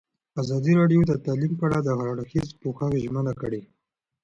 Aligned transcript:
ازادي 0.41 0.73
راډیو 0.81 1.01
د 1.07 1.13
تعلیم 1.25 1.53
په 1.59 1.63
اړه 1.67 1.79
د 1.83 1.87
هر 1.99 2.07
اړخیز 2.13 2.47
پوښښ 2.61 2.91
ژمنه 3.03 3.33
کړې. 3.41 3.61